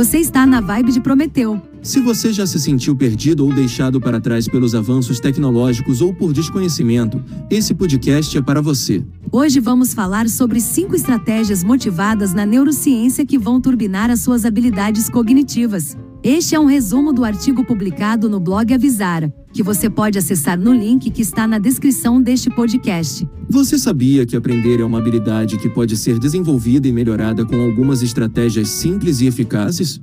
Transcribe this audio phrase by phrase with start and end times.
[0.00, 1.60] Você está na vibe de Prometeu.
[1.82, 6.32] Se você já se sentiu perdido ou deixado para trás pelos avanços tecnológicos ou por
[6.32, 9.04] desconhecimento, esse podcast é para você.
[9.30, 15.10] Hoje vamos falar sobre cinco estratégias motivadas na neurociência que vão turbinar as suas habilidades
[15.10, 15.98] cognitivas.
[16.22, 20.70] Este é um resumo do artigo publicado no blog Avisara, que você pode acessar no
[20.70, 23.26] link que está na descrição deste podcast.
[23.48, 28.02] Você sabia que aprender é uma habilidade que pode ser desenvolvida e melhorada com algumas
[28.02, 29.98] estratégias simples e eficazes?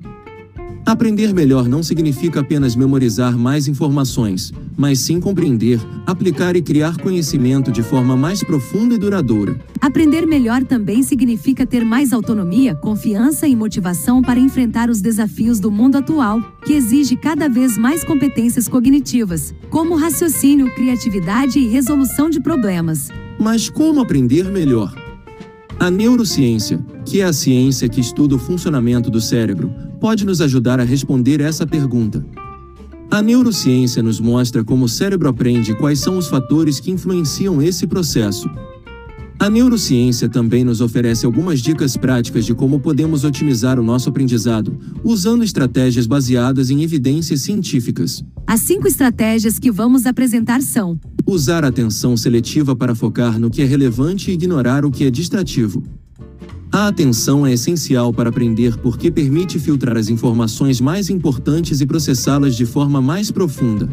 [0.88, 7.74] Aprender melhor não significa apenas memorizar mais informações, mas sim compreender, aplicar e criar conhecimento
[7.74, 9.60] de forma mais profunda e duradoura.
[9.82, 15.70] Aprender melhor também significa ter mais autonomia, confiança e motivação para enfrentar os desafios do
[15.70, 22.40] mundo atual, que exige cada vez mais competências cognitivas, como raciocínio, criatividade e resolução de
[22.40, 23.10] problemas.
[23.38, 24.96] Mas como aprender melhor?
[25.78, 30.78] A neurociência, que é a ciência que estuda o funcionamento do cérebro, pode nos ajudar
[30.78, 32.24] a responder essa pergunta.
[33.10, 37.62] A neurociência nos mostra como o cérebro aprende e quais são os fatores que influenciam
[37.62, 38.50] esse processo.
[39.40, 44.78] A neurociência também nos oferece algumas dicas práticas de como podemos otimizar o nosso aprendizado,
[45.02, 48.22] usando estratégias baseadas em evidências científicas.
[48.46, 53.62] As cinco estratégias que vamos apresentar são: Usar a atenção seletiva para focar no que
[53.62, 55.82] é relevante e ignorar o que é distrativo.
[56.78, 62.56] A atenção é essencial para aprender porque permite filtrar as informações mais importantes e processá-las
[62.56, 63.90] de forma mais profunda.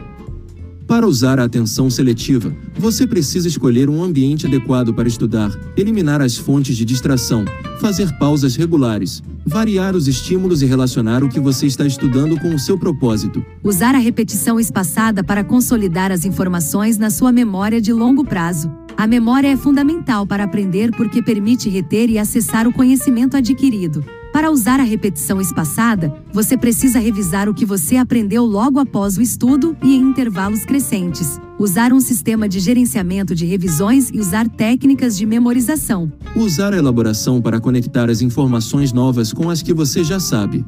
[0.86, 6.36] Para usar a atenção seletiva, você precisa escolher um ambiente adequado para estudar, eliminar as
[6.36, 7.46] fontes de distração,
[7.80, 12.58] fazer pausas regulares, variar os estímulos e relacionar o que você está estudando com o
[12.58, 13.42] seu propósito.
[13.62, 18.70] Usar a repetição espaçada para consolidar as informações na sua memória de longo prazo.
[18.96, 24.04] A memória é fundamental para aprender porque permite reter e acessar o conhecimento adquirido.
[24.32, 29.22] Para usar a repetição espaçada, você precisa revisar o que você aprendeu logo após o
[29.22, 31.40] estudo e em intervalos crescentes.
[31.58, 36.12] Usar um sistema de gerenciamento de revisões e usar técnicas de memorização.
[36.34, 40.64] Usar a elaboração para conectar as informações novas com as que você já sabe.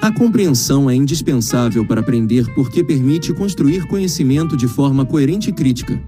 [0.00, 6.02] A compreensão é indispensável para aprender porque permite construir conhecimento de forma coerente e crítica.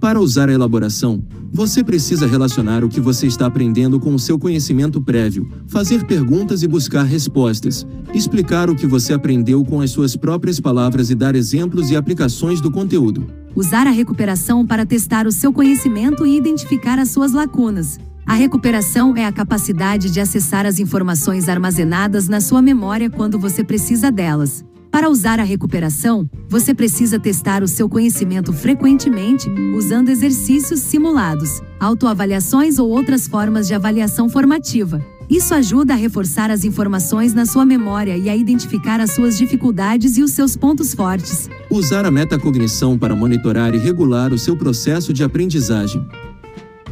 [0.00, 4.38] Para usar a elaboração, você precisa relacionar o que você está aprendendo com o seu
[4.38, 10.14] conhecimento prévio, fazer perguntas e buscar respostas, explicar o que você aprendeu com as suas
[10.14, 13.26] próprias palavras e dar exemplos e aplicações do conteúdo.
[13.54, 17.98] Usar a recuperação para testar o seu conhecimento e identificar as suas lacunas.
[18.26, 23.64] A recuperação é a capacidade de acessar as informações armazenadas na sua memória quando você
[23.64, 24.62] precisa delas.
[24.96, 29.46] Para usar a recuperação, você precisa testar o seu conhecimento frequentemente,
[29.76, 35.04] usando exercícios simulados, autoavaliações ou outras formas de avaliação formativa.
[35.28, 40.16] Isso ajuda a reforçar as informações na sua memória e a identificar as suas dificuldades
[40.16, 41.50] e os seus pontos fortes.
[41.68, 46.02] Usar a metacognição para monitorar e regular o seu processo de aprendizagem.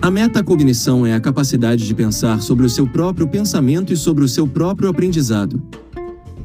[0.02, 4.28] A metacognição é a capacidade de pensar sobre o seu próprio pensamento e sobre o
[4.28, 5.62] seu próprio aprendizado.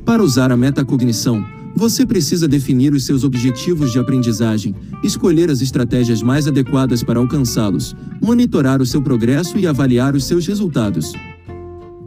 [0.09, 6.23] Para usar a metacognição, você precisa definir os seus objetivos de aprendizagem, escolher as estratégias
[6.23, 11.13] mais adequadas para alcançá-los, monitorar o seu progresso e avaliar os seus resultados.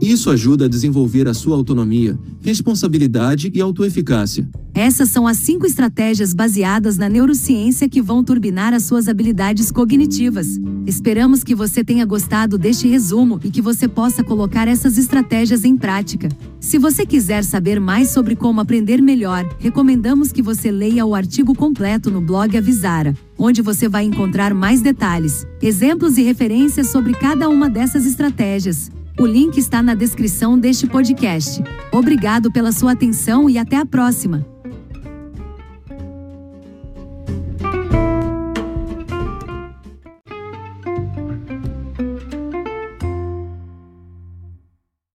[0.03, 4.45] Isso ajuda a desenvolver a sua autonomia, responsabilidade e autoeficácia.
[4.73, 10.59] Essas são as cinco estratégias baseadas na neurociência que vão turbinar as suas habilidades cognitivas.
[10.85, 15.77] Esperamos que você tenha gostado deste resumo e que você possa colocar essas estratégias em
[15.77, 16.27] prática.
[16.59, 21.55] Se você quiser saber mais sobre como aprender melhor, recomendamos que você leia o artigo
[21.55, 27.47] completo no blog Avisara, onde você vai encontrar mais detalhes, exemplos e referências sobre cada
[27.47, 28.91] uma dessas estratégias.
[29.19, 31.61] O link está na descrição deste podcast.
[31.91, 34.52] Obrigado pela sua atenção e até a próxima!